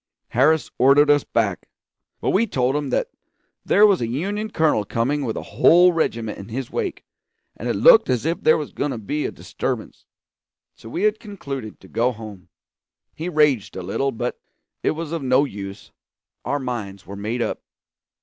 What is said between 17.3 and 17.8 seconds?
up.